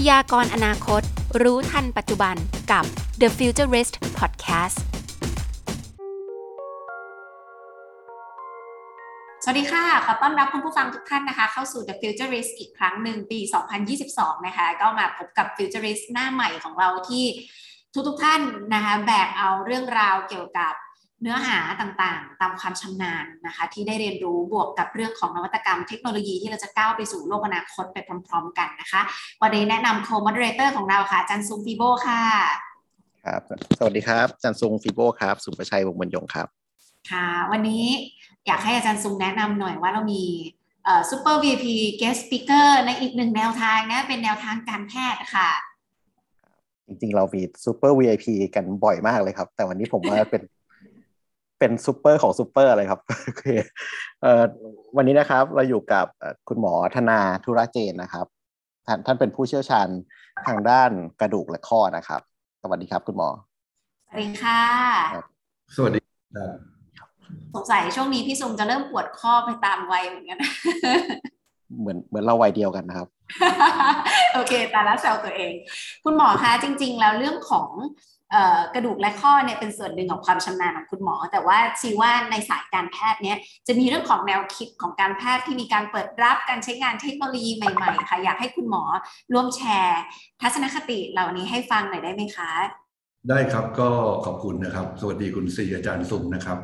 [0.00, 1.02] พยากรอนาคต
[1.42, 2.36] รู้ทันปัจจุบัน
[2.72, 2.84] กับ
[3.20, 4.78] The Futurist Podcast
[9.42, 13.38] สวัสดีค่ะ ขอต้อนรับคุณผู้ฟังทุกท่านนะคะ เข้าสู่ The Futurist อีกครั้งหนึ่งปี
[13.92, 17.24] 2022 นะคะ ก็มาพบกับ Futurist หน้าใหม่ของเราที่
[18.08, 18.40] ทุกๆทท่าน
[18.74, 20.74] นะคะ แบกเอาเรื่องราวเกี่ยวกับ
[21.22, 29.00] เนื้อหาต่างๆ ตามความชำนาญนะคะ ที่ได้เรียนรู้บวกกับเรื่องของนวัตกรรมเทคโนโลยีที่เราจะก้าวไปสู่โลกอนาคตไปพร้อม ๆ กันนะคะ
[29.42, 32.22] วันนี้แนะนำ co-moderator ของเราค่ะอาจารย์ซุง FIBO ค่ะ
[33.24, 33.42] ครับ
[33.78, 36.48] สวัสดีครับอาจารย์ซุง FIBO ครับ ศุภชัยวงศ์บุณย์ยงครับ
[37.10, 37.84] ค่ะ วันนี้
[38.46, 40.22] อยากให้อาจารย์ซุงแนะนำหน่อยว่าเรามี
[40.84, 41.64] เอ่อ Super VIP
[42.00, 45.50] Guest Speaker ในอีกหนึ่งแนวทางนะเป็นแนวทางการแพทย์ค่ะ
[46.86, 50.42] จริงๆ เรามี super VIP กันบ่อยมากเลยครับ แต่วันนี้ผมว่าเป็น
[51.58, 53.44] เป็นซูเปอร์ของซูเปอร์เลยครับโอเค
[54.22, 54.42] เอ่อ
[54.96, 58.26] วันนี้นะครับเราอยู่กับเอ่อคุณหมอธนาธุระเจนนะครับ
[58.86, 59.88] ท่านท่านเป็นผู้เชี่ยวชาญ
[60.46, 62.20] ทางด้านกระดูกและข้อนะครับ
[62.62, 63.28] สวัสดีครับคุณหมอ
[64.06, 64.62] สวัสดีค่ะ
[65.76, 66.00] สวัสดี
[66.34, 66.56] ครับ
[67.54, 70.38] สงสัยช่วงนี้พี่ซุงจะเริ่มปวดข้อไปตามวัยเหมือนกัน
[71.80, 73.08] เหมือนเหมือนเราวัยเดียวกันนะครับ
[74.34, 75.52] โอเค ตาละแซวตัวเอง
[76.04, 78.13] คุณหมอคะจริง ๆ แล้วเรื่องของเอ่อ
[78.74, 88.82] กระดูกและข้อเนี่ยเป็นส่วนหนึ่งของความชำนาญของคุณหมอ แต่ว่าชีว่าในสายการแพทย์เนี่ยจะมีเรื่องของแนวคิดของการแพทย์ที่มีการเปิดรับการใช้งานเทคโนโลยีใหม่ๆค่ะอยากให้คุณหมอ
[89.32, 90.00] ร่วมแชร์
[90.42, 92.50] ทัศนคติเหล่านี้ให้ฟังหน่อยได้ไหมคะ
[93.28, 93.90] ได้ครับก็
[94.26, 96.58] ขอบคุณนะครับ สวัสดีคุณศรีอาจารย์สุมนะครับ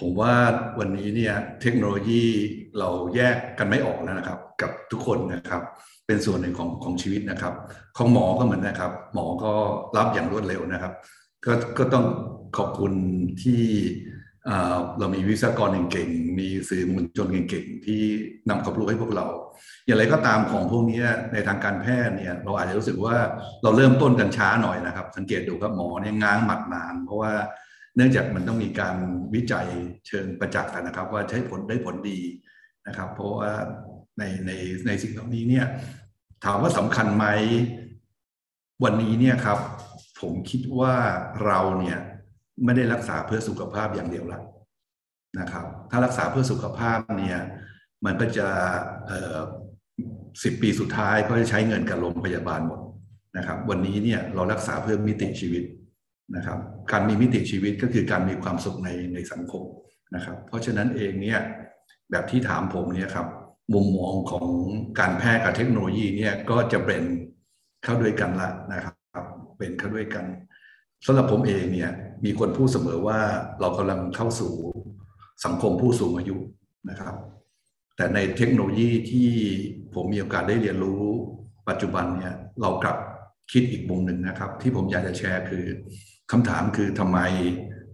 [0.00, 0.34] ผมว่า
[0.78, 2.24] วันนี้เนี่ยเทคโนโลยี
[2.78, 5.62] เราแยกกันไม่ออกแล้วนะครับ กับทุกคนนะครับ
[6.12, 7.54] เป็นส่วนหนึ่งของของชีวิตนะครับ
[7.96, 9.52] ของหมอก็เหมือนนะครับ หมอก็
[9.96, 10.92] รับอย่างรวดเร็วนะครับ
[11.44, 12.04] ก็ก็ต้อง
[12.56, 12.92] ขอบคุณ
[13.42, 13.62] ที่
[14.98, 18.00] เรามีวิศวกรเก่งๆ มีสื่อมวลชนเก่งๆ ที่
[18.48, 19.26] นำความรู้ให้พวกเรา
[19.86, 23.16] อย่างไรก็ตามของพวกนี้ในทางการแพทย์เนี่ยเราอาจจะรู้สึกว่า
[23.62, 27.32] เราเริ่มต้นกันช้าหน่อยนะครับ สังเกตดูครับหมอเนี่ยง้างหมัดนาน เพราะว่า
[27.96, 28.96] เนื่องจากมันต้องมีการ
[29.34, 29.66] วิจัย
[30.06, 32.20] เชิงประจักษ์นะครับ ว่าใช้ผลได้ผลดี
[32.86, 33.52] นะครับ เพราะว่า
[34.18, 34.50] ในใน
[34.86, 35.66] ในสิ่งเหล่านี้เนี่ย
[36.44, 37.26] ถามว่าสำคัญไหม
[38.84, 39.58] วันนี้เนี่ยครับ
[40.20, 40.94] ผมคิดว่า
[41.46, 41.98] เราเนี่ย
[42.64, 44.40] ไม่ได้รักษาเพื่อสุขภาพอย่างเดียวละ
[45.40, 47.38] นะครับ ถ้ารักษาเพื่อสุขภาพเนี่ย
[48.04, 48.48] มันก็จะ
[50.42, 52.80] สิบปีสุดท้ายก็จะใช้เงินกับโรงพยาบาลหมด
[53.36, 55.64] นะครับ วันนี้เนี่ยเรารักษาเพื่อมิติชีวิต
[56.36, 56.58] นะครับ
[56.92, 59.64] การมีมิติชีวิตก็คือการมีความสุขในในสังคม
[60.14, 61.40] นะครับ เพราะฉะนั้นเองเนี่ย
[62.10, 63.26] แบบที่ถามผมเนี่ยครับ
[63.74, 64.48] มุมมองของ
[64.98, 67.02] การแพทย์กับเทคโนโลยีเนี่ยก็จะเป็น
[67.82, 69.24] เข้าด้วยกันละนะครับ
[69.58, 70.24] เป็นเข้าด้วยกัน
[71.06, 71.90] สำหรับผมเองเนี่ย
[72.24, 73.20] มีคนพูดเสมอว่า
[73.60, 74.52] เรากำลังเข้าสู่
[75.44, 76.36] สังคมผู้สูงอายุ
[76.90, 77.14] นะครับ
[77.96, 79.28] แต่ในเทคโนโลยีที่
[79.94, 81.02] ผมมีโอกาสได้เรียนรู้
[81.68, 82.96] ปัจจุบันเนี่ยเรากลับ
[83.52, 85.64] คิดอีกมุมหนึ่งนะครับ ที่ผมอยากจะแชร์คือ
[86.30, 87.18] คำถามคือทำไม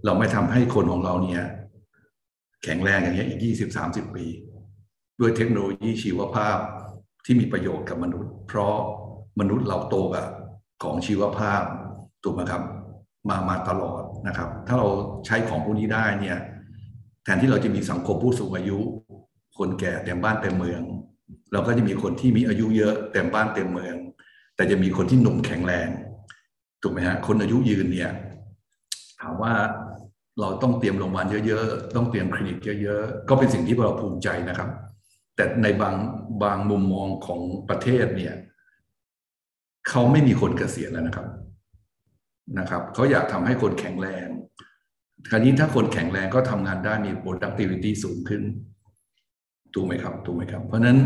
[0.04, 1.44] เราไม่ทำให้คนของเราเนี่ย
[2.64, 4.24] แข็งแรงอย่างเงี้ยอีกยี่สิบสามสิบปี
[5.20, 6.58] ด้วยเทคโนโลยีชีวภาพ
[7.24, 8.76] ที่มีประโยชน์กับมนุษย์ เพราะ
[9.40, 10.26] มนุษย์เราโตกับ
[10.82, 11.62] ของชีวภาพ
[12.22, 12.62] ถูกไหมครับ
[13.28, 14.88] มามาตลอดนะครับ ถ้าเรา
[15.26, 16.38] ใช้ของพวกนี้ได้เนี่ย
[17.24, 18.78] แทนที่เราจะมีสังคมผู้สูงอายุ
[19.58, 20.82] คนแก่เต็มบ้านเต็มเมือง
[21.52, 23.96] เราก็จะมีคนที่มีอายุเยอะเต็มบ้านเต็มเมือง
[24.56, 25.88] แต่จะมีคนที่หนุ่มแข็งแรง
[26.82, 28.10] ถูกไหมฮะคนอายุยืนเนี่ย
[29.20, 29.52] ถามว่า
[30.40, 34.68] เราต้องเตรียมโรงพยาบาลเยอะ ๆ ต้องเตรียมคลินิกเยอะ ๆ ก็เป็นสิ่งที่เราภูมิใจนะครับ
[35.38, 35.96] แต่ในบาง
[36.42, 38.34] บางมุมมองของประเทศเนี่ย
[39.88, 41.26] เขาไม่มีคนเกษียณแล้วนะครับ
[42.58, 44.28] นะครับเขาอยากทำให้คนแข็งแรง
[45.30, 48.42] คราวนี้ถ้าคนแข็งแรงก็ทำงานได้มี productivity สูงขึ้น
[49.74, 50.98] ถูกไหมครับถูกไหมครับ เพราะนั้น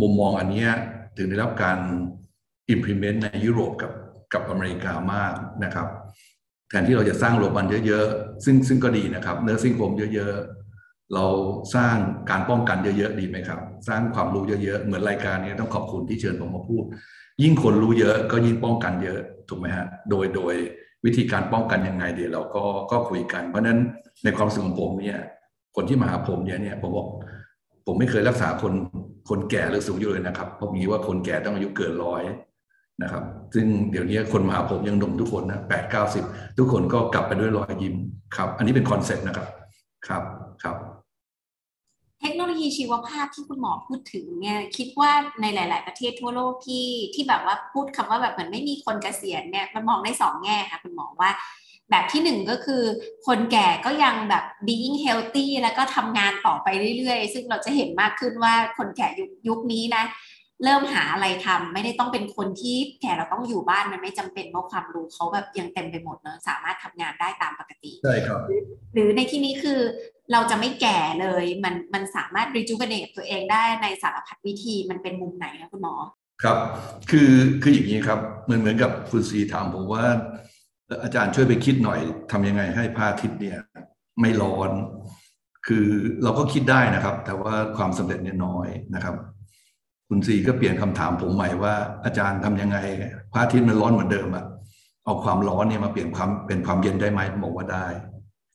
[0.00, 0.66] มุมมองอันนี้
[1.16, 1.78] ถึงได้รับการ
[2.74, 3.92] implement ในยุโรปกับ
[4.32, 5.34] กับอเมริกามาก
[5.64, 5.88] นะครับ
[6.68, 10.63] แทนที่เราจะสร้างโรงพยาบาลเยอะ ๆ ซึ่งซึ่งก็ดีนะครับเนื้อซิ่งโคมเยอะ ๆ
[11.14, 11.26] เรา
[11.74, 11.96] สร้าง
[12.30, 16.84] การป้องกันเยอะๆดีไหมครับ สร้างความรู้เยอะๆเหมือนรายการนี้ต้องขอบคุณที่เชิญผมมาพูด
[17.42, 19.18] ยิ่งคนรู้เยอะก็ยิ่งป้องกันเยอะ
[19.48, 20.54] ถูกไหมฮะโดยโดย
[21.04, 23.78] วิธีการป้องกันยังไงเดี๋ยวเราก็ก็คุยกัน เพราะนั้น
[24.24, 25.20] ในความสึกของผมเนี่ย
[25.76, 27.06] คนที่มาหาผมเนี่ยเนี่ยผมบอก
[27.86, 28.72] ผมไม่เคยรักษาคน
[29.28, 32.22] คนแก่หรือสูงอายุเลยนะครับเพราะมีว่าคนแก่ต้องอายุเกินร้อย
[33.02, 33.24] นะครับ
[33.54, 36.24] ซึ่งเดี๋ยวนี้คนมาหาผมยังหนุ่มทุกคนนะแปดเก้าสิบ
[36.58, 37.94] ทุกคนก็กลับไปด้วยรอยยิ้ม
[38.36, 39.48] ครับ อันนี้เป็นคอนเซ็ปต์นะครับ
[40.06, 40.22] ครับ
[40.62, 51.30] ครับีชีวภาพที่คุณหมอพูดถึงเนี่ยคิดว่าในหลาย ๆ ประเทศทั่วโลกที่ที่แบบว่าพูดคำว่าแบบเหมือนไม่มีคนเกษียณเนี่ยมันมองได้สองแง่ค่ะคุณหมอว่า
[51.90, 52.82] แบบที่หนึ่งก็คือ
[53.26, 56.68] คนแก่ก็ยังแบบ being healthy แล้วก็ทำงานต่อไป
[56.98, 60.04] เรื่อย ๆ ซึ่งเราจะเห็นมากขึ้นว่าคนแก่ยุคยุคนี้นะ
[60.62, 68.40] เริ่มหาอะไรทำไม่ได้ต้องเป็นคนที่แก่เราต้องอยู่บ้านมันไม่จำเป็นเพราะความรู้เขาแบบยังเต็มไปหมดเนอะสามารถทำงานได้ตามปกติใช่ครับ
[68.94, 69.80] หรือในที่นี้คือ
[70.32, 75.94] เราจะไม่แก่เลยมันมันสามารถ rejuvenate ตัวเองได้ในสารพัดวิธีมันเป็นมุมไหนคะคุณหมอ
[76.42, 76.58] ครับ
[77.10, 77.30] คือ
[77.62, 80.04] คืออย่างนี้ครับเหมือนเหมือนกับคุณซีถามผมว่า
[81.02, 82.00] อาจารย์ช่วยไปคิดหน่อย
[82.32, 83.58] ทำยังไงให้พระอาทิตย์เนี่ย
[84.20, 84.70] ไม่ร้อน
[85.66, 85.86] คือ
[86.22, 89.14] เราก็คิดได้นะครับ แต่ว่าความสำเร็จเนี่ยน้อยนะครับ
[90.08, 91.74] คุณซีก็เปลี่ยนคำถามผมใหม่ว่า
[92.04, 92.78] อาจารย์ทำยังไง
[93.32, 94.44] พระอาทิตย์มันร้อนเหมือนเดิมอะ
[95.04, 97.86] เอาความร้อนเนี่ยมาเปลี่ยนความเป็นความเย็นได้ไหมบอกว่าได้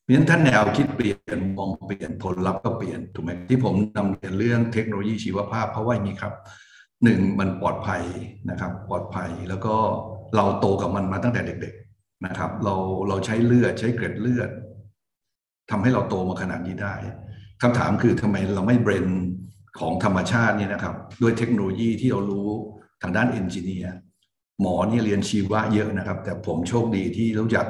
[0.04, 6.34] เพราะฉะนั้นถ้านแนวคิดเปลี่ยนมองเปลี่ยนผลลัพธ์ก็เปลี่ยนถูกไหมที่ผมนำเรียนเรื่องเทคโนโลยีชีวภาพ เพราะว่านี้ครับ
[7.04, 8.04] หนึ่งมันปลอดภัย
[8.50, 9.76] นะครับ ปลอดภัยแล้วก็
[10.36, 12.76] เราโตกับมันมาตั้งแต่เด็ก ๆนะครับ เรา
[13.08, 14.50] เราใช้เลือดใช้เกล็ดเลือด
[15.72, 16.96] ทำให้เราโตมาขนาดนี้ได้
[17.62, 19.06] คำถามคือทำไมเราไม่เบรน
[19.80, 22.50] ของธรรมชาติเนี่ยนะครับด้วยเทคโนโลยีที่เรารู้
[23.02, 23.94] ทางด้านเอนจิเนียร์
[24.62, 27.66] หมอเนี่ยเรียนชีวะเยอะนะครับ แต่ผมโชคดีที่รู้จัก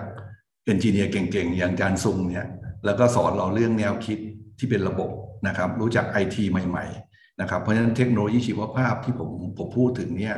[0.66, 2.48] เอนจิเนียร์เก่งๆ อย่างอาจารย์ซุงเนี่ย
[2.86, 4.20] แล้วก็สอนเราเรื่องแนวคิด
[4.60, 5.10] ที่เป็นระบบ
[5.48, 10.36] นะครับ รู้จักไอทีใหม่ ๆ นะครับ เพราะฉะนั้นเทคโนโลยีชีวภาพที่ผมผมพูดถึงเนี่ย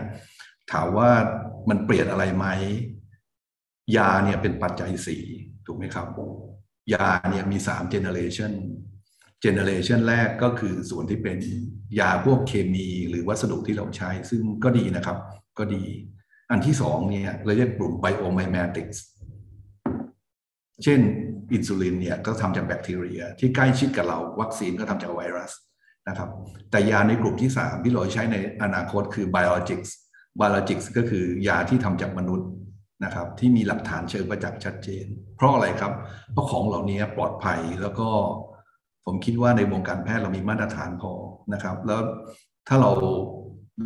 [0.72, 1.10] ถามว่า
[1.70, 2.46] มันเปลี่ยนอะไรไหม
[3.98, 5.24] ยาเนี่ยเป็นปัจจัยสี่
[5.66, 6.08] ถูกไหมครับ
[6.94, 8.52] ยาเนี่ยมีสามเจเนเรชัน
[9.42, 11.38] เจเนเรชันแรกก็คือส่วนที่เป็น
[12.00, 15.18] ยาพวกเคมีหรือวัสดุที่เราใช้ ซึ่งก็ดีนะครับ
[15.60, 15.84] ก็ดี
[16.52, 19.04] อันที่สองเนี่ยเราเรียกกลุ่มไบโอไมแมติกส์
[20.84, 21.00] เช่น
[21.54, 25.52] อินซูลินเนี่ยก็ทำจากแบคทีเรีย ที่ใกล้ชิดกับเรา วัคซีนก็ทำจากไวรัส
[26.08, 26.30] นะครับ
[26.72, 29.90] แต่ยาในกลุ่มที่ 3 ที่เราใช้ในอนาคตคือ biologics
[30.40, 32.48] biologics ก็คือยาที่ทำจากมนุษย์
[33.04, 35.06] นะครับ ที่มีหลักฐานเชิงประจักษ์ชัดเจน
[35.36, 35.94] เพราะอะไรครับ
[36.32, 38.08] เพราะของเหล่านี้ปลอดภัยแล้วก็
[39.06, 41.12] ผมคิดว่าในวงการแพทย์เรามีมาตรฐานพอ
[41.54, 42.02] นะครับ แล้ว
[42.68, 42.92] ถ้าเรา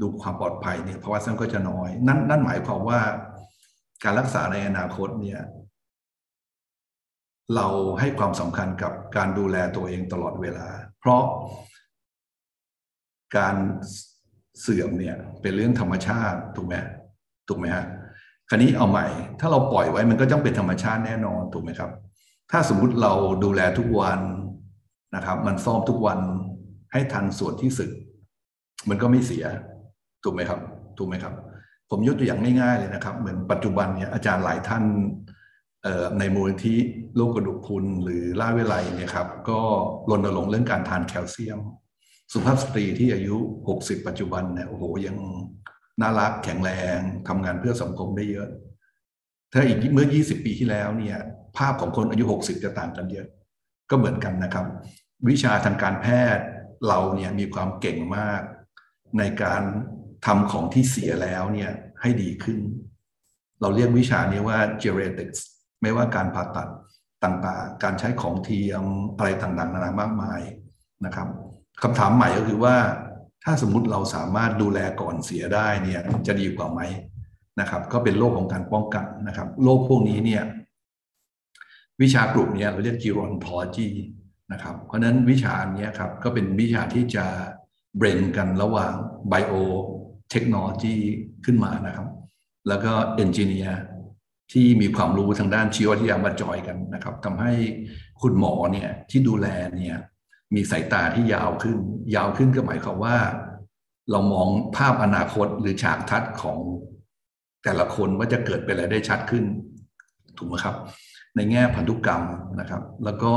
[0.01, 2.99] ดูความปลอดภัยเนี่ยภาวะซ้ำก็จะน้อย นั่นนั่นหมายความว่า
[4.03, 5.41] การรักษาในอนาคตเนี่ย
[7.55, 7.67] เรา
[7.99, 10.67] ให้ความสำคัญกับการดูแลตัวเองตลอดเวลา
[10.99, 11.23] เพราะ
[13.37, 13.55] การ
[14.61, 16.75] เสื่อมเนี่ยเป็นเรื่องธรรมชาติถูกไหม
[17.47, 17.85] ถูกไหมฮะ
[18.49, 19.07] คราวนี้เอาใหม่
[19.39, 21.91] ถ้าเราปล่อยไว้มันก็ต้องเป็นธรรมชาติแน่นอนถูกไหมครับ
[22.51, 23.13] ถ้าสมมุติเรา
[23.43, 24.19] ดูแลทุกวัน
[25.15, 26.19] นะครับ มันซ่อมทุกวัน
[26.91, 27.91] ให้ทันส่วนที่สึก
[28.89, 29.45] มันก็ไม่เสีย
[30.23, 30.59] ถูกไหมครับ
[30.97, 31.33] ถูกไหมครับ
[31.89, 34.83] ผมยกตัวอย่างง่ายๆเลยนะครับ เหมือนปัจจุบันเนี่ยอาจารย์หลายท่าน
[36.19, 36.77] ในมูลที่
[37.15, 39.59] โรคกระดูกพรุนหรือล่าเวลัยเนี่ยครับ ก็
[40.09, 41.59] รณรงค์เรื่องการทานแคลเซียม
[42.33, 43.35] สุภาพสตรีที่อายุ
[43.73, 45.17] 60 ปัจจุบันเนี่ยโอ้โหยัง
[46.01, 48.47] น่ารักแข็งแรงทำงานเพื่อสังคมได้เยอะ
[49.53, 51.17] ถ้าอีกเมื่อ 20 ปีที่แล้วเนี่ย
[51.57, 53.27] ภาพของคนอายุ 60 จะต่างกันเยอะ
[53.89, 54.65] ก็เหมือนกันนะครับ
[55.29, 56.45] วิชาทางการแพทย์
[56.87, 58.41] เราเนี่ยมีความเก่งมาก
[59.19, 59.61] ในการ
[60.25, 61.71] ทำของที่เสียแล้วเนี่ย
[62.01, 62.59] ให้ดีขึ้น
[63.61, 65.39] เราเรียกวิชานี้ว่า genetics
[65.81, 66.69] ไม่ว่าการผ่าตัด
[67.23, 68.85] ต่างๆ การใช้ของเทียม
[69.17, 70.41] อะไรต่างๆ นานามากมาย
[71.05, 71.27] นะครับ
[71.83, 72.75] คำถามใหม่ก็คือว่า
[73.43, 76.81] ถ้าสมมติเราสามารถดูแลก่อนเสียได้เนี่ยจะดีกว่าไหม
[77.59, 80.43] นะครับ ก็เป็นโรคของการป้องกันนะครับโรคพวกนี้เนี่ย
[82.01, 83.89] วิชากลุ่มนี้เราเรียก gerontology
[84.51, 87.25] นะครับเพราะนั้นวิชานี้ครับก็เป็นวิชาที่จะ
[87.97, 88.93] เบรนกันระหว่าง
[89.31, 89.53] bio
[90.33, 90.95] technology
[91.45, 92.07] ขึ้นมานะครับ
[92.67, 92.91] แล้วก็
[93.23, 93.75] engineer
[94.51, 97.53] ที่มีความรู้ทางด้านชีววิทยามาจอยกันนะครับทำให้
[98.21, 99.97] คุณหมอเนี่ยที่ดูแลเนี่ย
[100.55, 101.77] มีสายตาที่ยาวขึ้น
[102.15, 103.17] ยาวขึ้นก็หมายความว่า
[104.11, 106.59] เรามองภาพอนาคตหรือฉากทัศน์ของ
[107.63, 109.43] แต่ละคนว่าจะเกิดเป็นอะไรได้ชัดขึ้น
[110.37, 110.75] ถูกไหมครับ
[111.35, 112.23] ในแง่พันธุกรรม
[112.59, 113.33] นะครับ แล้วก็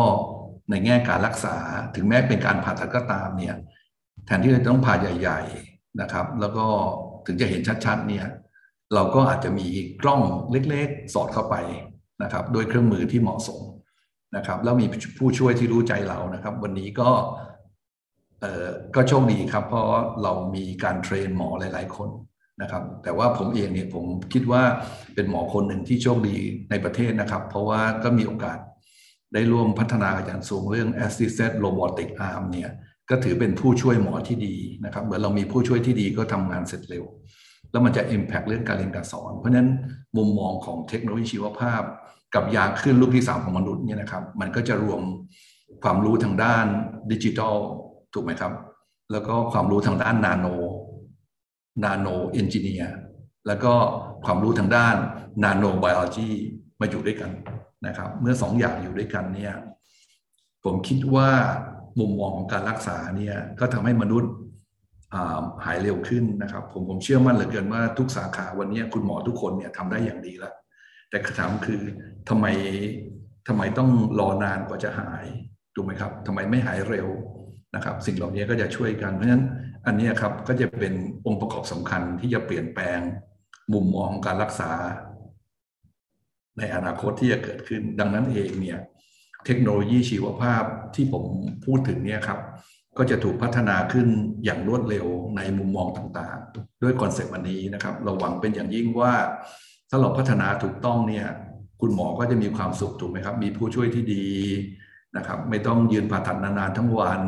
[0.70, 1.56] ในแง่การรักษา
[1.94, 3.56] ถึงแม้เป็นการผ่าตัดก็ตามเนี่ย
[4.26, 6.66] แทนที่จะต้องผ่าใหญ่ ๆนะครับ แล้วก็
[7.26, 8.26] ถึงจะเห็นชัดๆเนี่ย
[8.94, 9.66] เราก็อาจจะมี
[10.02, 11.56] กล้องเล็กๆ สอดเข้าไป
[12.22, 13.60] นะครับด้วยเครื่องมือที่เหมาะสม
[14.36, 14.86] นะครับแล้วมี
[15.18, 17.10] ผู้ช่วยที่รู้ใจเรานะครับ วันนี้ก็
[18.40, 19.84] เออก็โชคดีครับ เพราะ
[20.22, 22.08] เรามีการเทรนหมอหลาย ๆ คน
[22.62, 24.62] นะครับ แต่ว่าผมเองเนี่ยผมคิดว่า
[25.14, 26.36] เป็นหมอคนหนึ่งที่โชคดี
[26.70, 28.58] ในประเทศนะครับ เพราะว่าก็มีโอกาส
[29.32, 32.70] ได้ร่วมพัฒนาอย่างสูงเรื่อง assisted robotic arm เนี่ย
[33.10, 34.54] ก็ถือเป็นผู้ช่วยหมอที่ดี
[34.84, 37.04] นะครับเหมือนเรามีผู้ช่วยที่ดีก็ทำงานเสร็จเร็ว
[37.70, 39.68] แล้วมันจะ impact เรื่องการเรียนการสอน เพราะนั้น
[40.16, 41.82] มุมมองของเทคโนโลยีชีวภาพ
[42.34, 45.00] กับยาขึ้นลูกที่สามของมนุษย์เนี่ยนะครับ มันก็จะรวม
[45.82, 46.66] ความรู้ทางด้าน
[47.12, 47.54] ดิจิทัล
[48.14, 48.52] ถูกไหมครับ
[49.12, 50.46] แล้วก็ความรู้ทางด้านนาโน
[51.84, 52.94] นาโนเอนจิเนียร์
[53.46, 53.72] แล้วก็
[54.26, 54.96] ความรู้ทางด้าน
[55.44, 56.28] นาโนไบโอโลจี
[56.80, 57.30] มาอยู่ด้วยกัน
[57.86, 59.54] นะครับเมื่อสองอย่างอยู่ด้วยกันเนี่ย
[60.64, 61.28] ผมคิดว่า
[62.00, 64.32] มุมมองของการรักษาเนี่ยก็ทำให้มนุษย์
[65.64, 70.54] หายเร็วขึ้นนะครับ ผมผมเชื่อมั่นเหลือเกินว่าทุกสาขาวันนี้คุณหมอทุกคนเนี่ยทำได้อย่างดีแล้ว
[71.10, 71.82] แต่คำถามคือ
[72.28, 72.46] ทำไม
[73.48, 75.24] ทำไมต้องรอนานกว่าจะหาย
[75.74, 77.08] ถูกไหมครับทำไมไม่หายเร็ว
[77.74, 79.44] นะครับ สิ่งเหล่านี้ก็จะช่วยกันเพราะฉะนั้น
[79.86, 80.94] อันนี้ครับก็จะเป็น
[81.26, 83.00] องค์ประกอบสำคัญที่จะเปลี่ยนแปลง
[83.72, 84.72] มุมมองการรักษา
[86.58, 88.78] ในอนาคตที่จะเกิดขึ้น ดังนั้นเองเนี่ย
[89.46, 90.62] เทคโนโลยีชีวภาพ
[90.94, 91.24] ที่ผม
[91.64, 92.40] พูดถึงเนี่ยครับ
[92.98, 94.06] ก็จะถูกพัฒนาขึ้น
[94.44, 99.12] อย่างรวดเร็วในมุมมองต่างๆ ด้วยคอนเซปต์วันนี้นะครับ เราหวังเป็นอย่างยิ่งว่า
[99.90, 101.26] ถ้าเราพัฒนาถูกต้องเนี่ย
[101.80, 104.26] คุณหมอก็จะมีความสุขถูกไหมครับ มีผู้ช่วยที่ดี
[105.16, 107.20] นะครับ ไม่ต้องยืนผ่าตัดนานๆทั้งวัน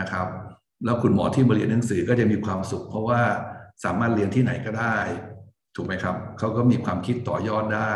[0.00, 0.26] นะครับ
[0.84, 3.20] แล้วคุณหมอที่มาเรียนหนังสือก็จะมีความสุข เพราะว่า
[3.84, 4.96] สามารถเรียนที่ไหนก็ได้
[5.74, 7.92] ถูกไหมครับเขาก็มีความคิดต่อยอดได้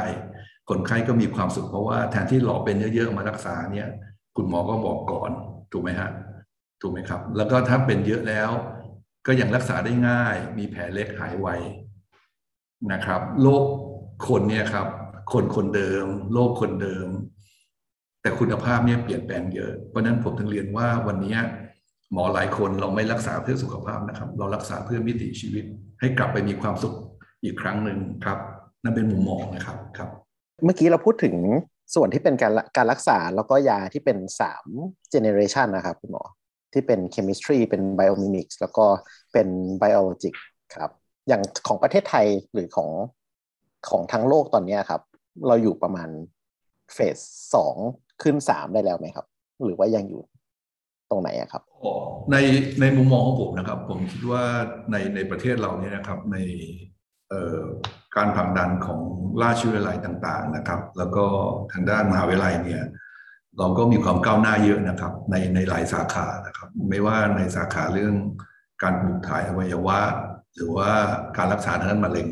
[0.70, 3.88] คนไข้ก็มีความสุขเพราะว่าแทนที่หลอเป็นเยอะๆมารักษาเนี่ย
[4.36, 5.30] คุณหมอก็บอกก่อน
[5.72, 6.10] ถูกไหมฮะ
[6.80, 8.50] ถูกไหมครับ แล้วก็ถ้าเป็นเยอะแล้ว
[9.26, 11.48] ก็ยังรักษาได้ง่าย มีแผลเล็กหายไว
[12.92, 13.64] นะครับโรค
[14.28, 14.86] คนเนี่ยครับ
[15.32, 17.08] คนคนเดิมโรคคนเดิม
[18.22, 21.36] แต่คุณภาพเนี่ยเปลี่ยนแปลงเยอะเพราะนั้นผมถึงเรียนว่าวันนี้
[22.12, 25.64] หมอหลายคนเราไม่รักษาเพื่อสุขภาพนะครับ เรารักษาเพื่อมิติชีวิต
[26.00, 26.94] ให้กลับไปมีความสุข
[27.44, 28.38] อีกครั้งหนึ่งครับ
[28.82, 30.10] นั่นเป็นมุมมองนะครับครับ
[30.64, 31.34] เมื่อกี้เราพูดถึง
[31.94, 34.66] ส่วนที่เป็นการการรักษาแล้วก็ยาที่เป็นสาม
[35.10, 36.24] เจเนเรชันนะครับคุณหมอ
[36.72, 38.86] ที่เป็น chemistry เป็น biomimics แล้วก็
[39.32, 39.48] เป็น
[39.82, 40.34] biologic
[40.76, 40.90] ครับ
[41.28, 42.90] อย่างของประเทศไทยหรือของ
[43.90, 45.02] ของทั้งโลกตอนนี้ครับ
[45.48, 46.08] เราอยู่ประมาณ
[46.94, 47.16] เฟส
[47.54, 47.76] สอง
[48.22, 49.26] ขึ้นสามได้แล้วไหมครับ
[49.64, 50.22] หรือว่ายังอยู่
[51.10, 51.62] ตรงไหนครับ
[52.32, 52.36] ใน
[52.80, 54.42] ในมุมมองของผมนะครับ ผมคิดว่า
[54.90, 56.36] ในในประเทศเราเนี่ยนะครับ ใน
[58.16, 59.00] การผลักดันของ
[59.42, 61.24] ราชวิทยาลัยต่างๆนะครับ แล้วก็
[61.72, 62.82] ทางด้านมหาวิทยาลัยเนี่ย
[63.58, 68.14] เราก็มีความก้าวหน้าเยอะนะครับในในหลายสาขานะครับ ไม่ว่าในสาขาเรื่อง
[68.82, 70.00] การปลูกถ่ายอวัยวะ
[70.54, 70.90] หรือว่า
[71.36, 72.28] การรักษาทางด้านมะเร็ง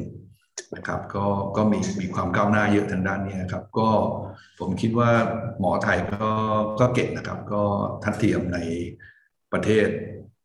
[0.77, 1.27] นะครับก็
[1.57, 3.89] ก็มีมีความก้าวหน้าเยอะทางด้านนี้ครับ ก็
[4.59, 5.11] ผมคิดว่า
[5.61, 6.31] หมอไทยก็
[6.81, 7.63] ก็เก่งนะครับ ก็
[8.05, 8.59] ทัดเทียมใน
[9.53, 9.87] ประเทศ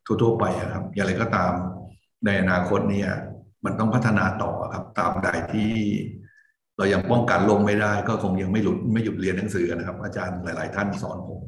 [0.06, 1.54] ทั่วๆไปครับ อย่างไรก็ตาม
[2.26, 3.10] ในอนาคตเนี่ย
[3.66, 5.72] มันต้องพัฒนาต่อครับตามใดที่
[6.78, 11.42] เรายังป้องกันลงไม่ได้ ก็คงยังไม่หลุดไม่หยุดเรียนหนังสือนะครับ อาจารย์หลาย ๆ ท่านสอนผม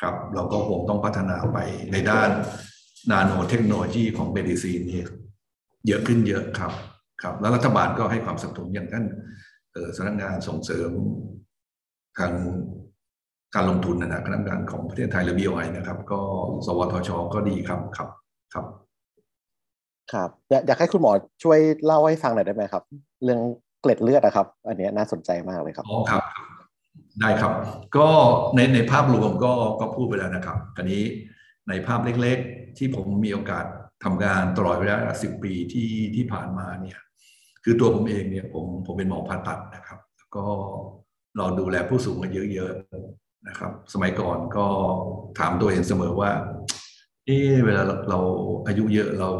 [0.00, 1.58] ครับ เราก็คงต้องพัฒนาไป
[1.92, 2.30] ในด้าน
[3.10, 5.02] นาโนเทคโนโลยีของเมดิซีนนี่
[5.86, 6.72] เยอะขึ้นเยอะครับ
[7.22, 9.04] ครับ แล้วรัฐบาลก็ให้ความสนับสนุนอย่างท่าน
[9.96, 10.90] สำนักงานส่งเสริม
[12.18, 12.32] ทาง
[13.54, 16.20] การลงทุนนะคณะกรรมการของประเทศไทยหรือ BOI นะครับ ก็
[16.66, 18.08] สวทชก็ดีครับครับ
[18.54, 18.66] ครับ
[20.12, 20.28] ครับ
[20.66, 22.82] อยากให้คุณหมอช่วยเล่าให้ฟังหน่อยได้ไหมครับ
[23.24, 23.40] เรื่อง
[23.80, 26.22] เกล็ดเลือดนะครับ อันนี้น่าสนใจมากเลยครับอ๋อครับ
[27.20, 27.52] ได้ครับ
[27.96, 28.08] ก็
[28.54, 31.02] ในในภาพรวมก็ก็พูดไปแล้วนะครับอันนี้
[31.68, 33.64] ในภาพเล็กๆ ที่ผมมีโอกาส
[34.04, 36.98] ทำงานตลอดเวลาสิบปีที่ที่ผ่านมาเนี่ย
[37.64, 39.98] คือตัวผมเองเนี่ยผมผมเป็นหมอผ่าตัดนะครับ
[40.36, 40.44] ก็
[41.36, 44.66] เราดูแลผู้สูงอายุเยอะๆนะครับ สมัยก่อนก็
[45.38, 46.30] ถามตัวเองเสมอว่า
[47.26, 48.18] เออเวลาเรา
[48.66, 49.30] อายุเยอะเรา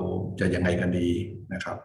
[0.41, 1.09] จะยังไงกันดี
[1.53, 1.77] นะครับ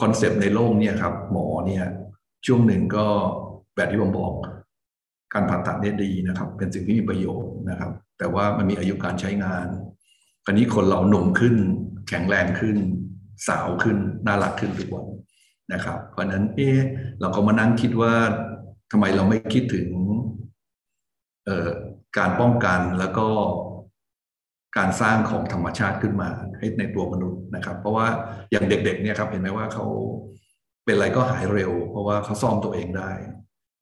[0.00, 1.84] คอนเซปต์ในโลกเนี่ยครับ หมอเนี่ย
[2.46, 3.06] ช่วงหนึ่งก็
[3.74, 4.32] แบบที่ผมบอก
[5.32, 9.66] การผ่าตัดเนี่ยดีนะครับ เป็นสิ่งที่มีประโยชน์นะครับ แต่ว่ามันมีอายุการใช้งาน
[10.44, 11.54] คราวนี้คนเราหนุ่มขึ้น
[12.08, 12.76] แข็งแรงขึ้น
[13.48, 15.06] สาวขึ้น น่ารักขึ้นทุกวัน
[15.72, 16.78] นะครับ เพราะนั้นเออ
[17.20, 18.14] เราก็มานั่งคิดว่า
[18.90, 19.88] ทำไมเราไม่คิดถึง
[22.18, 23.28] การป้องกันแล้วก็
[24.78, 26.28] การสร้างของธรรมชาติขึ้นมา
[26.58, 28.06] ให้ในตัวมนุษย์นะครับ เพราะว่า
[28.50, 29.86] อย่างเด็กๆเนี่ยครับเห็นไหมว่าเขา
[30.84, 33.10] เป็นอะไรก็หายเร็ว เพราะว่าเขาซ่อมตัวเองได้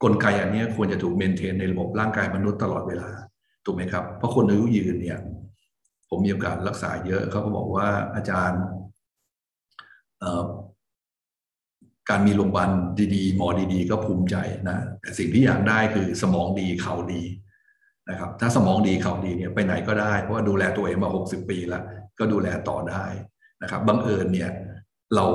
[0.03, 3.11] กลไกอันนี้ควรจะถูกเมนเทนในระบบร่างกายมนุษย์ตลอดเวลา
[3.65, 5.19] ถูกไหมครับ เพราะคนอายุยืนเนี่ย
[6.09, 8.63] ผมมีโอกาสรักษาเยอะเขาก็บอกว่าอาจารย์
[12.11, 12.71] การมีโรงพยาบาล
[13.15, 14.37] ดีๆ หมอดีๆ ก็ภูมิใจ
[14.69, 17.23] นะ แต่สิ่งที่อยากได้คือสมองดีเข่าดี
[18.12, 21.83] นะครับถ้าสมองดีเขาดีเนี่ยไปไหนก็ได้เพราะว่าดูแลตัวเองมา 60 ปีแล้ว
[22.19, 23.04] ก็ดูแลต่อได้
[23.62, 24.50] นะครับบังเอิญเนี่ย
[25.16, 25.26] เรา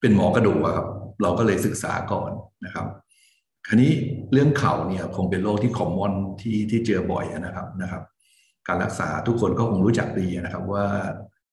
[0.00, 0.86] เป็นหมอกระดูกครับ
[1.22, 2.30] เราก็เลยศึกษาก่อน
[2.64, 2.86] นะครับ
[3.66, 3.92] คราวนี้
[4.32, 8.02] เรื่องเข่าเนี่ยคงเป็นโรคที่คอมมอนที่ที่เจอบ่อยนะครับนะครับ
[8.68, 10.86] การรักษาทุกคนก็คงรู้จักดีนะครับว่า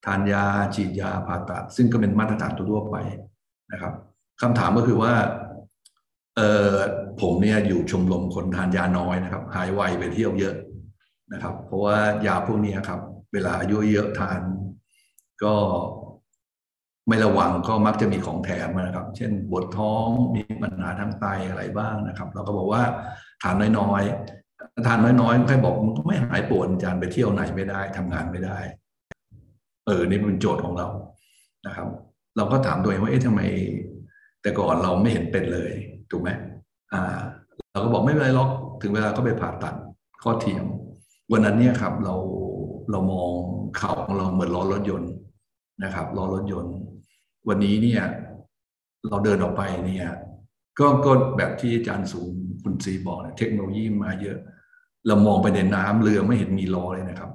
[0.05, 0.43] ทานยา
[0.75, 2.95] ฉีดยาผ่าตัด ซึ่งก็เป็นมาตรฐานทั่วไป
[3.71, 3.93] นะครับ
[4.41, 5.13] คำถามก็คือว่า
[6.35, 6.73] เออ
[7.21, 10.55] ผมเนี่ยอยู่ชมรมคนทานยาน้อยนะครับ หายไวไปเที่ยวเยอะ
[11.33, 12.99] นะครับ เพราะว่ายาพวกนี้ครับ
[13.33, 14.41] เวลาอายุเยอะทาน
[15.43, 15.55] ก็
[17.07, 22.83] ไม่ระวังก็มักจะมีของแถมนะครับ เช่นปวดท้องมีปัญหาทางไตอะไรบ้างนะครับ เราก็บอกว่า
[23.43, 28.59] ทานน้อยๆทานน้อยๆใครบอกมันก็ไม่หายปวดจานไปเที่ยวไหนไม่ได้ทำงานไม่ได้
[29.85, 30.87] เออนี่เป็นโจทย์ของเรา
[31.67, 31.87] นะครับ
[32.37, 33.41] เราก็ถามตัวเองว่าเอ๊ะทำไม
[34.41, 35.71] แต่ก่อนเราไม่เห็นเป็นเลย
[36.11, 36.29] ถูกไหม
[36.93, 37.03] อ่า
[37.71, 38.49] เราก็บอกไม่เป็นไรหรอก
[38.81, 39.75] ถึงเวลาก็ไปผ่าตัด
[40.23, 40.65] ข้อเทียม
[41.31, 42.15] วันนั้นเนี่ยครับเรา
[42.91, 43.31] เรามอง
[43.77, 45.11] เข่าของเราเหมือนล้อรถยนต์
[45.83, 46.75] นะครับล้อรถยนต์
[47.47, 48.03] วันนี้เนี่ย
[49.07, 50.07] เราเดินออกไปเนี่ย
[50.79, 52.29] ก็ก็แบบที่อาจารย์สูง
[52.63, 54.37] คุณซีบอกเนี่ยเทคโนโลยีมาเยอะ
[55.07, 57.31] เรามองไปในน้ำเรือไม่เห็นมีล้อเลยนะครับ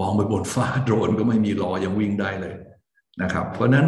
[0.00, 2.54] มองไปบนฟ้าโดรนก็ไม่มีล้อยังวิ่งได้เลย
[3.22, 3.86] นะครับ เพราะนั้น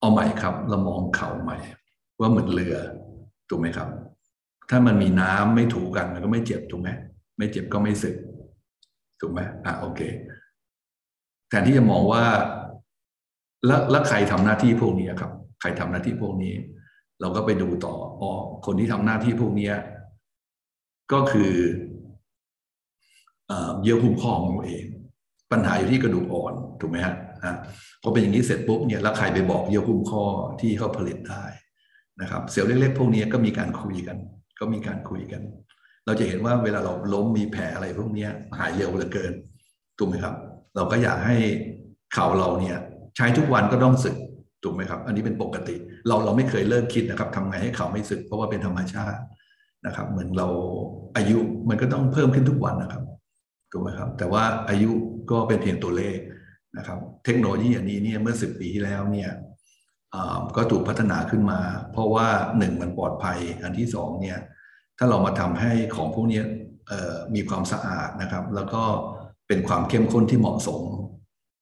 [0.00, 1.56] เอาใหม่ครับเรามองเข่าใหม่
[2.18, 2.76] ว่าเหมือนเรือ
[3.48, 3.88] ถูกไหมครับ
[4.70, 6.88] ถ้ามันมีน้ำไม่ถูกันมันก็ไม่เจ็บถูกไหม
[7.38, 8.16] ไม่เจ็บก็ไม่สึก
[9.20, 10.00] ถูกไหมอะโอเค
[11.48, 12.24] แทนที่จะมองว่า
[13.66, 16.54] แล้วแล้วใครทำหน้าที่พวกนี้ครับ ใครทำหน้าที่พวกนี้
[17.20, 18.30] เราก็ไปดูต่ออ๋อ
[18.66, 19.72] คนที่ทำหน้าที่พวกนี้
[21.12, 21.52] ก็คือ
[23.82, 24.84] เยื่อหุ้มข้อของเราเอง
[25.52, 27.54] ปัญหาอยู่ที่กระดูกอ่อนถูกไหมฮะอะ
[28.02, 30.22] พอเป็นอย่างนี้เสร็จปุ๊บเนี่ยแล้วใครไปบอกเยื่อหุ้มข้อ
[30.60, 31.44] ที่เขาผลิตได้
[32.22, 34.16] นะครับเซลล์เล็กๆพวกนี้ก็มีการคุยกัน
[34.60, 35.42] ก็มีการคุยกัน
[36.06, 39.32] เราจะเห็นว่าเวลาเราล้มมีแผลอะไรพวกนี้หายเร็วเหลือเกิน
[39.98, 40.34] ถูกไหมครับ
[40.76, 41.36] เราก็อยากให้
[42.12, 42.78] เข่าเราเนี่ย
[43.16, 44.16] ใช้ทุกวันก็ต้องสึก
[44.62, 45.76] ถูกไหมครับ อันนี้เป็นปกติ
[46.08, 49.20] เราเราไม่เคยเลิกคิดนะครับทำไงให้เข่าไม่สึก เพราะว่าเป็นธรรมชาติ
[49.86, 50.48] นะครับ เหมือนเรา
[51.16, 53.02] อายุมันก็ต้องเพิ่มขึ้นทุกวันนะครับ
[53.72, 54.90] ถูกไหมครับ แต่ว่าอายุ
[55.30, 56.18] ก็เป็นเพียงตัวเลข
[56.78, 59.30] นะครับ เทคโนโลยีอันนี้เนี่ยเมื่อสิบปีที่แล้วเนี่ย
[60.56, 61.60] ก็ถูกพัฒนาขึ้นมา
[61.92, 64.38] เพราะว่าหนึ่งมันปลอดภัยอันที่สองเนี่ย
[64.98, 66.42] ถ้าเรามาทำให้ของพวกนี้
[67.34, 68.82] มีความสะอาดนะครับ แล้วก็
[69.48, 70.82] เป็นความเข้มข้นที่เหมาะสม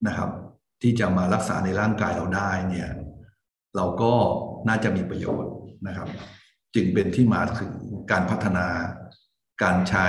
[0.06, 0.30] นะครับ
[0.82, 2.90] ที่จะมารักษาในร่างกายเราได้เนี่ย
[3.76, 4.12] เราก็
[4.68, 5.52] น่าจะมีประโยชน์
[5.86, 6.08] นะครับ
[6.74, 7.72] จึงเป็นที่มาถึง
[8.10, 8.66] การพัฒนา
[9.62, 10.06] การใช้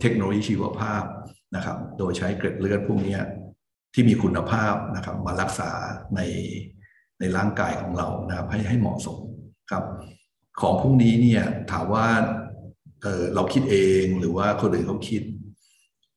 [0.00, 1.02] เทคโนโลยีชีวภาพ
[1.56, 3.18] นะครับ โดยใช้เกล็ดเลือดพวกนี้
[3.94, 5.70] ที่มีคุณภาพนะครับมารักษา
[6.16, 6.20] ใน
[7.20, 9.18] ในร่างกายของเรานะครับ ให้ให้เหมาะสม
[9.70, 9.84] ครับ
[10.60, 12.06] ของพวกนี้เนี่ยถามว่า
[13.02, 15.22] เออเราคิดเองหรือว่าคนอื่นเขาคิด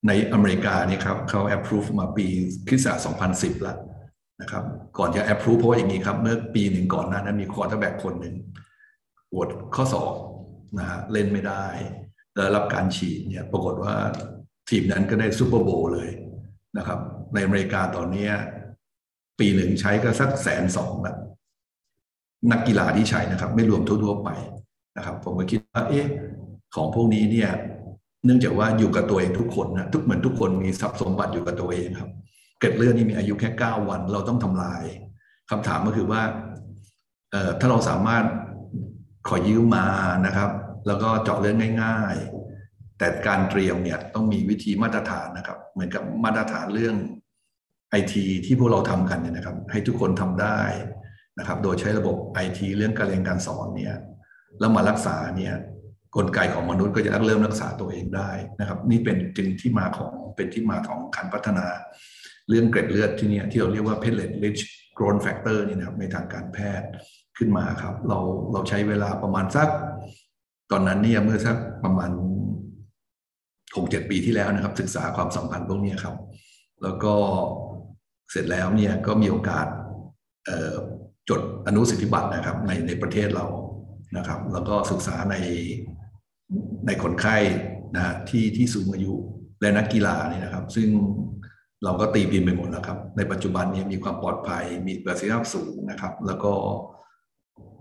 [0.08, 2.26] ในอเมริกาเนี่ยครับเขา approve มาปี
[2.68, 3.78] คริสต์ศักราช2010 แล้ว
[4.42, 4.64] นะครับ
[4.98, 8.36] ก่อนจะ approve เพราะว่าอย่างนี้ครับ เมื่อปีหนึ่งก่อนหน้านั้นมี quarterback คนหนึ่ง
[9.32, 10.16] ปวดข้อศอก
[10.78, 11.66] นะฮะเล่นไม่ได้
[12.36, 13.94] แล้วรับการฉีดเนี่ยปรากฏว่า
[14.70, 16.10] ทีมนั้นก็ได้ Super Bowl เลย
[16.78, 17.00] นะครับ
[17.34, 18.30] ในอเมริกาตอนนี้
[19.42, 21.18] ปีหนึ่งใช้ก็สักแสนสองแบบ
[22.52, 24.30] นักกีฬาที่ใช้นะครับ ไม่รวมทั่วๆไป
[24.98, 26.08] นะครับ ผมก็คิดว่าเอ๊ะ
[26.76, 27.52] ของพวกนี้เนี่ย
[28.26, 32.12] เนื่องจากว่าอยู่กับตัวเองทุกคนนะทุกเหมือนทุกคนมีทรัพย์สมบัติอยู่กับตัวเองครับ
[32.60, 34.84] เกล็ดเลือดนี่มีอายุแค่เก้าวัน เราต้องทำลาย
[35.50, 36.22] คำถามก็คือว่า
[37.32, 38.26] เอ่อถ้าเราสามารถ
[39.28, 39.88] ขอยืมมา
[40.26, 40.50] นะครับ
[40.88, 42.16] แล้วก็เจาะเลือดง่าย
[42.58, 46.96] ๆ แต่การเตรียมเนี่ยต้องมีวิธีมาตรฐานนะครับ เหมือนกับมาตรฐานเรื่อง
[47.92, 50.60] ไอทีที่พวกเราทำกันเนี่ยนะครับ ให้ทุกคนทำได้
[51.40, 53.96] นะครับ โดยใช้ระบบไอทีเรื่องการเรียนการสอนเนี่ย
[54.60, 55.54] แล้วมารักษาเนี่ย
[56.16, 61.68] กลไกของมนุษย์ก็จะเริ่มรักษาตัวเองได้นะครับ นี่เป็นจึงที่มาของเป็นที่มาของการพัฒนา
[62.50, 64.62] เรื่องเกร็ดเลือดที่เนี่ยที่เราเรียกว่า platelet rich
[64.98, 66.90] growth factor นี่นะครับในทางการแพทย์
[67.38, 68.20] ขึ้นมาครับ เรา
[68.52, 69.70] เราใช้เวลาประมาณสัก
[70.72, 72.12] ตอนนั้นเนี่ยเมื่อสักประมาณ
[73.76, 76.16] หกเจ็ดปีที่แล้วนะครับ ศึกษาความสัมพันธ์พวกนี้ครับ
[76.84, 77.14] แล้วก็
[78.32, 79.68] เสร็จแล้วเนี่ยก็มีโอกาส
[81.30, 83.46] จดอนุสิทธิบัตรนะครับในในประเทศเรา
[84.18, 85.36] นะครับ แล้วก็ศึกษาใน
[86.86, 87.38] ในคนไข้
[87.96, 89.14] นะที่ที่สูงอายุ
[89.62, 90.90] และนักกีฬานี่นะครับ ซึ่ง
[91.84, 96.54] เราก็ตีพิมพ์ไปหมดแล้วครับ ในปัจจุบันนี้มีความปลอดภัยมีประสิทธิภาพสูงนะครับ แล้วก็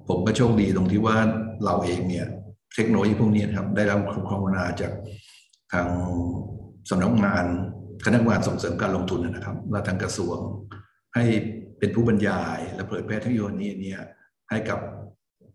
[0.09, 1.17] ผมก็โชคดีตรงที่ว่า
[1.65, 2.27] เราเองเนี่ย
[2.75, 4.93] เทคโนโลยีพวกนี้ครับได้รับความกรุณาจาก
[5.73, 5.89] ทาง
[6.91, 7.45] สำนักงาน
[8.05, 10.37] คณะกรรมการส่งเสริมการลงทุนนะครับและทางกระทรวง
[11.15, 11.25] ให้
[11.79, 13.95] เป็นผู้บรรยาย และเผยแพร่เทคโนโลยีนี้
[14.51, 14.79] ให้กับ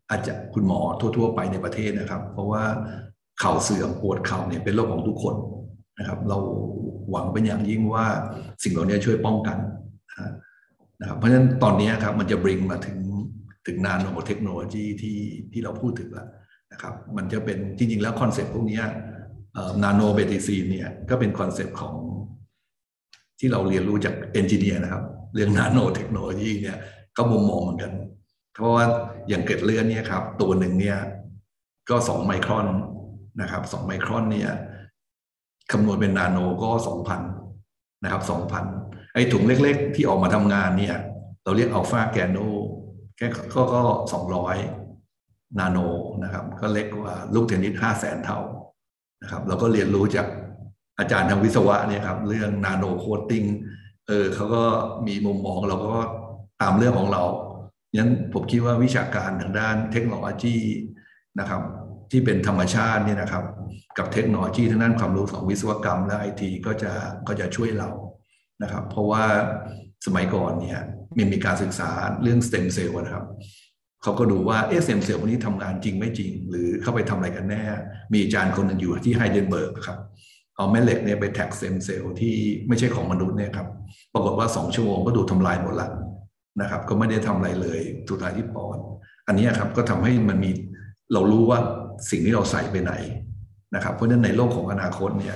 [0.10, 2.64] อาจจะคุณหมอทั่ว ๆ ไปในประเทศนะครับ เพราะว่า
[3.40, 5.36] เข่าเสื่อมปวดเข่าเนี่ยเป็นโรคของทุกคน
[6.00, 6.38] นะครับ เรา
[7.12, 8.06] หวังเป็นอย่างยิ่งว่า
[8.64, 9.58] สิ่งเหล่านี้ช่วยป้องกัน
[11.02, 12.98] นะครับเพราะฉะนั้นตอนนี้ครับมันจะบริงมาถึง
[13.68, 15.20] ถึงนาโนเทคโนโลยีที่
[15.52, 16.28] ที่เราพูดถึงแล้ว
[16.72, 18.82] นะครับ มันจะเป็นจริงๆแล้ว concept พวกนี้
[19.84, 21.96] nanomedicine เนี่ยก็เป็น concept ของ
[23.40, 26.78] ที่เราเรียนรู้จาก engineer นะครับ เรื่องนาโนเทคโนโลยีเนี่ย
[27.18, 27.94] ก็มุมมองเหมือนกัน
[28.54, 28.86] เพราะว่า
[29.30, 30.98] อย่างเกล็ดเลือดเนี่ยครับ ตัวหนึ่งเนี่ย
[31.90, 32.68] ก็สองไมครอน
[33.42, 34.52] นะครับสองไมครอนเนี่ย
[35.72, 37.22] คำนวณเป็นนาโนก็สองพัน
[38.04, 38.66] นะครับสองพัน
[39.14, 40.96] ไอ้ถุงเล็กๆ ที่ออกมาทำงานเนี่ย
[41.44, 42.38] เราเรียก alpha granule
[43.18, 43.82] แค่ก็ก็
[44.14, 44.58] สองร้อย
[45.60, 45.78] นาโน
[46.24, 48.40] นะครับ ก็เล็กกว่าลูกเทนนิสห้าแสนเท่า
[49.22, 50.28] นะครับ เราก็เรียนรู้จาก
[51.00, 53.44] อาจารย์ทางวิศวะเนี่ยครับ เรื่อง nano coating
[54.08, 54.64] เออเขาก็
[55.08, 55.96] มีมุมมองเราก็
[56.62, 57.24] ตามเรื่องของเรา
[57.96, 60.58] งั้นผมคิดว่าวิชาการทางด้านเทคโนโลยี
[61.40, 61.62] นะครับ
[62.12, 63.44] ที่เป็นธรรมชาติเนี่ยนะครับ
[63.98, 66.92] กับเทคโนโลยีทางด้านความรู้ของวิศวกรรมและไอทีก็จะ
[67.28, 67.90] ก็จะช่วยเรา
[68.64, 69.24] นะครับ เพราะว่า
[70.06, 70.80] สมัยก่อนเนี่ย
[71.18, 73.26] มีมีการศึกษาเรื่องสเต็มเซลล์นะครับ
[74.04, 77.64] เขาก็ดูว่าเอสเต็มเซลล์พวกนี้ทำงานจริงไม่จริง หรือเข้าไปทำอะไรกันแน่
[78.14, 80.00] มีอาจารย์คนหนึ่งอยู่ที่ไฮเดลเบิร์กครับ
[80.56, 82.36] เอาแม่เหล็กเนี่ยไป tag สเต็มเซลล์ที่
[82.68, 83.68] ไม่ใช่ของมนุษย์เนี่ยครับ
[84.14, 85.90] ปรากฏว่าสองชั่วโมงก็ดูทำลายหมดละ
[86.62, 88.78] นะครับ ก็ไม่ได้ทำอะไรเลยสุดท้ายที่ปอด
[89.28, 90.52] อันนี้ครับก็ทำให้มันมี
[91.14, 91.60] เรารู้ว่า
[92.12, 92.94] สิ่งที่เราใส่ไปไหน
[93.76, 95.36] นะครับ เพราะฉะนั้นในโลกของอนาคตเนี่ย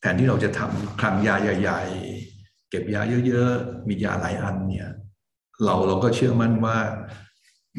[0.00, 1.82] แทนที่เราจะทำคลังยาใหญ่
[2.26, 4.88] ๆ เก็บยาเยอะๆ มียาหลายอันเนี่ย
[5.64, 6.76] เราเราก็เชื่อมั่นว่า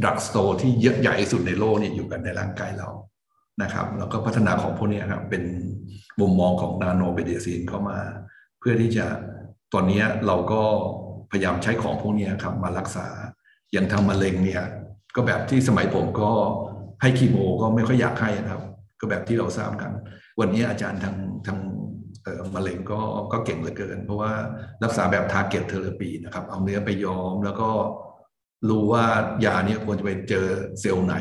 [0.06, 2.90] ดักสโตรที่เยอะใหญ่สุดในโลกเนี่ยอยู่กันในร่างกายเรา
[3.62, 5.44] นะครับ แล้วก็พัฒนาของพวกนี้ครับเป็น
[6.20, 8.00] มุมมองของนาโนเบเดซินเข้ามา
[8.60, 9.06] เพื่อที่จะ
[9.74, 10.62] ตอนนี้เราก็
[11.32, 13.08] พยายามใช้ของพวกนี้ครับมารักษา
[13.72, 14.64] อย่างทางมะเร็งเนี่ย
[15.16, 16.32] ก็แบบที่สมัยผมก็
[17.02, 18.64] ให้คีโมก็ไม่ค่อยอยากให้นะครับ
[19.00, 19.92] ก็แบบที่เราทราบกัน
[20.40, 21.16] วันนี้อาจารย์ทาง
[21.48, 21.60] ทาง
[22.56, 23.00] มะเร็งก็
[23.32, 24.32] ก็เก่งเหลือเกิน เพราะว่า
[24.84, 27.70] รักษาแบบ target therapy นะครับ เอาเนื้อไปย้อมแล้วก็
[28.70, 29.06] รู้ว่า
[29.46, 30.46] ยาเนี้ยควรจะไปเจอ
[30.80, 31.16] เซลล์ไหน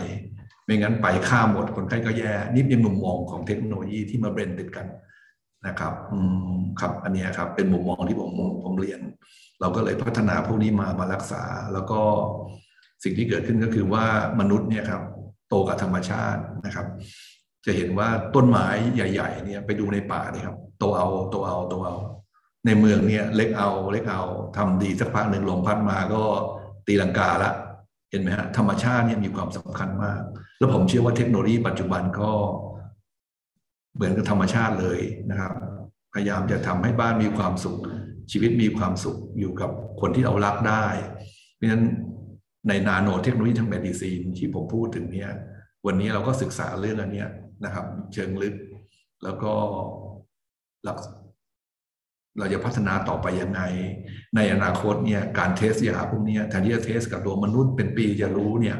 [0.68, 4.86] ไม่งั้นไปฆ่าหมดคนไข้ก็แย่นี่เป็นมุมมองของเทคโนโลยีที่มา blend ติดกัน
[5.66, 6.18] นะครับอื
[6.56, 8.30] มครับ อันนี้ครับ เป็นมุมมองที่ผม
[8.64, 9.00] ผมเรียน
[9.60, 12.00] เราก็เลยพัฒนาพวกนี้มามารักษา แล้วก็
[13.04, 14.04] สิ่งที่เกิดขึ้นก็คือว่า
[14.40, 15.02] มนุษย์เนี่ยครับ
[15.48, 16.86] โตกับธรรมชาตินะครับ
[17.66, 21.96] จะเห็นว่าต้นไม้ใหญ่ ๆ เนี่ยไปดูในป่าเนี่ยครับ โตเอาโตเอาโตเอา
[22.66, 24.22] ในเมืองเนี่ยเล็กเอาเล็กเอา
[24.56, 26.22] ทำดีสักพักหนึ่งลมพัดมาก็
[26.86, 27.52] ตีลังกาละ
[28.10, 30.22] เห็นไหมฮะธรรมชาติเนี่ยมีความสำคัญมาก
[30.58, 32.30] แล้วผมเชื่อว่าเทคโนโลยีปัจจุบันก็
[33.94, 35.52] เหมือนกับธรรมชาติเลยนะครับ
[36.14, 37.78] พยายามจะทำให้บ้านมีความสุข
[38.32, 40.86] ชีวิตมีความสุขอยู่กับคนที่เรารักได้
[41.54, 41.84] เพราะฉะนั้น
[42.68, 45.30] ในนาโนเทคโนโลยีทางเมดิซีนที่ผมพูดถึงเนี่ย
[45.86, 47.26] วันนี้เราก็ศึกษาเรื่องอันนี้
[47.64, 48.54] นะครับ เชิงลึก
[49.24, 49.52] แล้วก็
[50.84, 50.98] หลัก
[52.38, 53.60] เราจะพัฒนาต่อไปยังไง
[54.36, 58.76] ในอนาคตเนี่ยการเทสยาพวกนี้แทนที่จะเทสกับตัวมนุษย์เป็นปีจะรู้เนี่ย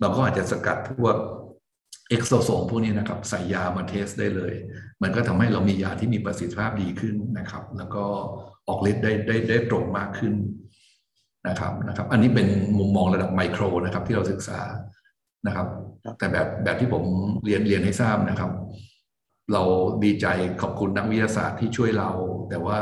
[0.00, 1.16] เราก็อาจจะสกัดพวก
[2.08, 4.54] exosome พวกนี้นะครับใส่ยามา test ได้เลย
[5.02, 8.04] มันก็ทำให้เรามียาที่มีประสิทธิภาพดีขึ้นนะครับ แล้วก็
[8.68, 10.34] ออกฤทธิ์ได้ได้ได้ตรงมากขึ้น
[11.48, 14.60] นะครับนะครับ อันนี้เป็นมุมมองระดับไมโครนะครับที่เราศึกษา
[15.46, 15.66] นะครับ
[16.18, 17.04] แต่แบบแบบที่ผม
[17.44, 18.50] เรียนเรียนให้ทราบนะครับ
[19.52, 19.62] เรา
[20.04, 20.26] ดีใจ
[20.62, 22.10] ขอบคุณนักวิทยาศาสตร์ที่ช่วยเรา
[22.48, 22.78] แต่ว่า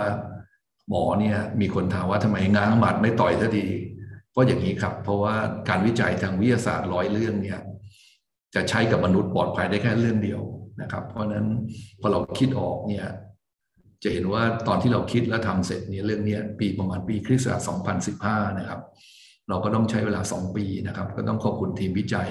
[0.89, 3.67] หมอเนี่ยมีคนถามว่าทำไมง้างหมัดไม่ต่อยสักที
[4.35, 5.35] ก็อย่างนี้ครับ เพราะว่า
[5.69, 7.61] การวิจัยทางวิทยาศาสตร์ร้อยเรื่องเนี่ย
[8.55, 10.41] จะใช้กับมนุษย์ปลอดภัยได้แค่เรื่องเดียว
[10.83, 11.47] นะครับ เพราะนั้น
[12.01, 13.07] พอเราคิดออกเนี่ย
[14.03, 18.81] จะเห็นว่าตอนที่เราคิดและทำเสร็จเนี่ยเรื่องนี้ปีประมาณปีคริสต์ศักราช2015 นะครับ
[19.49, 22.31] เราก็ต้องใช้เวลา 2 ปีนะครับ ก็ต้องขอบคุณทีมวิจัย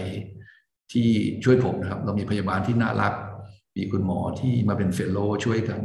[0.92, 1.10] ที่
[1.44, 3.14] ช่วยผมนะครับ เรามีพยาบาลที่น่ารัก
[3.76, 5.82] มีคุณหมอที่มาเป็นเฟลโลช่วยกัน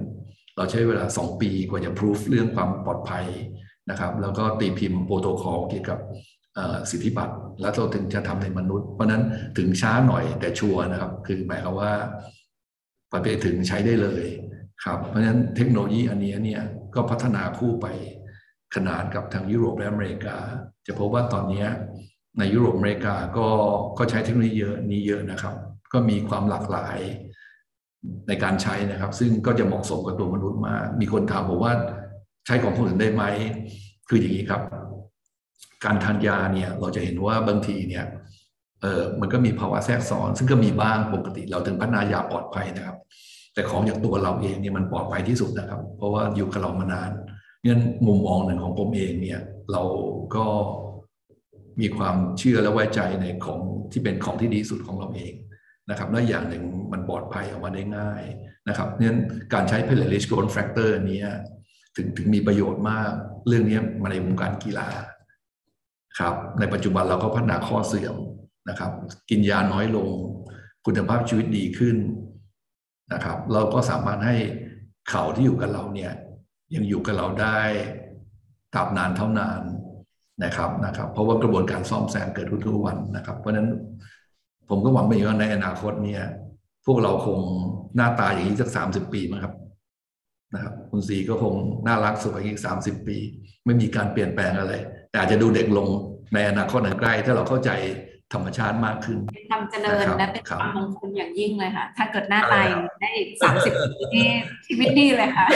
[0.56, 3.26] เราใช้เวลา 2 ปีกว่าจะพิสูจเรื่องความปลอดภัย
[3.90, 5.98] นะครับ แล้วก็ตีพิมพ์โปรโตคอลเกี่ยวกับ
[6.90, 9.22] สิทธิบัตรแล้วเราถึงจะทำในมนุษย์ เพราะนั้น
[9.58, 11.92] ถึงช้าหน่อยแต่ชัวร์นะครับ คือหมายความว่า
[13.12, 14.24] ประเภทถึงใช้ได้เลย
[14.84, 16.62] ครับเพราะฉะนั้นเทคโนโลยีอันนี้เนี่ย
[16.94, 17.86] ก็พัฒนาคู่ไป
[18.74, 20.36] ขนานกับทางยุโรปและอเมริกา
[20.86, 21.64] จะพบว่าตอนนี้
[22.38, 23.48] ในยุโรปอเมริกาก็
[23.98, 25.54] ก็ใช้เทคโนโลยีเยอะนี้เยอะนะครับ
[25.92, 26.98] ก็มีความหลากหลาย
[28.28, 31.72] ในการใช้นะครับ ซึ่งก็จะเหมาะสมกับตัวมนุษย์มาก มีคนถามผมว่า
[32.46, 33.24] ใช้ของคนอื่นได้ไหม
[34.08, 34.60] คืออย่างนี้ครับ
[35.84, 38.04] การทานยาเนี่ยเราจะเห็นว่าบางทีเนี่ย
[38.82, 42.96] เออมันก็มีภาวะแทรกซ้อน ซึ่งก็มีบ้างปกติเราถึงพัฒนายาปลอดภัยนะครับ
[43.54, 47.10] แต่ของอย่างตัวเราเองเนี่ยมันปลอดภัยที่สุดนะครับ เพราะว่าอยู่กับเรามานาน
[47.66, 49.40] งั้นมุมมองหนึ่งของผมเองเนี่ย
[49.72, 49.82] เรา
[50.34, 50.46] ก็
[51.80, 53.60] มีความเชื่อและไว้ใจในของ
[53.92, 55.32] ที่เป็นของที่ดีสุดของเราเอง
[55.90, 58.22] นะครับและอย่างหนึ่งมันปลอดภัยออกมาได้ง่าย
[58.68, 59.16] นะครับเนื่อง
[59.54, 61.22] การใช้ platelet growth factor นี้
[61.96, 63.12] ถึงถึงมีประโยชน์มาก
[63.48, 64.88] เรื่องนี้มาในวงการกีฬา
[66.18, 68.16] ครับในปัจจุบันเราก็พัฒนาข้อเสื่อม
[68.68, 68.92] นะครับ
[69.30, 70.08] กินยาน้อยลง
[70.86, 71.96] คุณภาพชีวิตดีขึ้น
[73.12, 74.36] นะครับ เราก็สามารถให้
[75.08, 76.12] เข่าที่อยู่กับเราเนี่ย
[76.74, 77.60] ยังอยู่กับเราได้
[78.74, 79.60] ตราบนานเท่านาน
[80.44, 83.68] นะครับนะครับ เพราะว่ากระบวนการซ่อมแซมเกิดทุกๆวันนะครับ เพราะฉะนั้น
[84.68, 86.22] ผมก็หวังไปว่าในอนาคตเนี่ย
[86.86, 87.40] พวกเราคง
[87.96, 89.54] หน้าตาอย่างนี้สักสามสิบปีมั้งครับ
[90.54, 91.54] นะครับ คุณสีก็คง
[91.86, 93.16] น่ารักสวยอีกสามสิบปี
[93.64, 94.72] ไม่มีการเปลี่ยนแปลงอะไร
[95.10, 95.88] แต่อาจจะดูเด็กลง
[96.34, 97.70] ในอนาคตอันใกล้ ถ้าเราเข้าใจ
[98.32, 102.66] ธรรมชาติมากขึ้นเป็นความเจริญและเป็นความมงคลอย่างยิ่งเลยค่ะ ถ้าเกิดหน้าตาย
[103.00, 103.10] ได้
[103.42, 104.28] สามสิบปีนี่
[104.66, 105.46] ชีวิตดีเลยค่ะ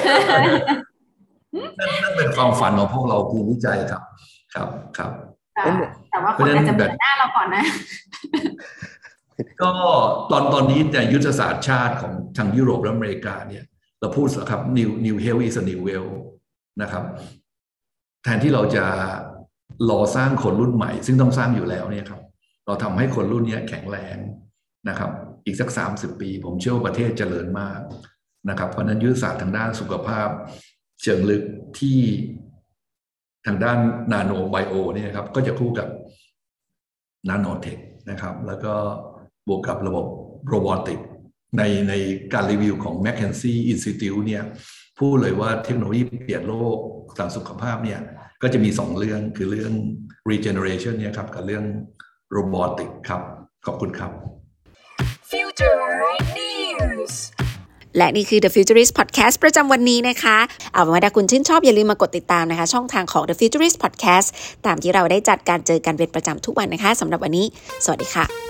[2.02, 4.02] นั่นเป็นความฝันของพวกเราทีมวิจัยครับ
[4.54, 4.68] ครับ
[4.98, 5.10] ครับ
[6.10, 7.64] แต่ว่าคนอาจจะเบื่อหน้าเราก่อนนะ
[9.62, 9.72] ก็
[10.30, 13.64] ตอนตอนนี้แต่ยุทธศาสตร์ชาติของทางยุโรปและอเมริกาเนี่ย
[14.00, 16.08] เราพูดสครับ new new health is a new well
[16.82, 17.04] นะครับ
[18.22, 18.84] แทนที่เราจะ
[19.90, 22.20] รอสร้างคนรุ่นใหม่ ซึ่งต้องสร้างอยู่แล้วเนี่ยครับ
[22.66, 24.16] เราทำให้คนรุ่นนี้แข็งแรง
[24.88, 25.10] นะครับ
[25.46, 27.80] อีกสักสามสิบปี ผมเชื่อว่าประเทศเจริญมาก
[28.48, 30.28] นะครับ เพราะนั้นยุทธศาสตร์ทางด้านสุขภาพ
[31.02, 31.42] เชิงลึก
[31.78, 31.98] ที่
[33.46, 33.78] ทางด้าน
[34.12, 35.88] nano bio เนี่ยครับก็จะคู่กับ
[37.28, 37.78] nanotech
[38.10, 38.74] นะครับ แล้วก็
[39.48, 40.06] บวกกับระบบ
[40.48, 41.00] robotic
[41.58, 41.94] ในใน
[42.32, 44.42] การรีวิวของ m c k เคนซี่อินสติทิวเนี่ย
[44.98, 46.78] พูดเลยว่าเทคโนโลยีเปลี่ยนโลก
[47.18, 48.00] ทางสุขภาพเนี่ย
[48.42, 49.72] ก็จะมีสองเรื่องคือเรื่อง
[50.30, 51.64] regeneration เนี่ยครับกับเรื่อง
[52.30, 53.20] robotic ครับ
[53.66, 54.10] ขอบคุณครับ
[55.30, 55.82] Future
[56.38, 57.14] News
[57.96, 60.38] และนี่คือ The Futurist Podcast ประจำวันนี้นะคะ
[60.72, 64.28] เอาเป็นว่าถ้าคุณชื่นชอบอย่าลืมมากดติดตามนะคะ ช่องทางของ The Futurist Podcast
[64.66, 67.46] ตามที่เราได้จัดการเจอกันเป็นประจำทุกวันนะคะสำหรับวันนี้
[67.84, 68.49] สวัสดีค่ะ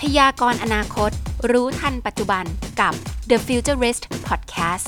[0.00, 1.10] พยากรณ์อนาคต
[1.50, 2.44] รู้ทันปัจจุบัน
[2.80, 2.94] กับ
[3.30, 4.86] The Futurist Podcast